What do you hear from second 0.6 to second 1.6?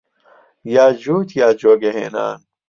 یا جووت یا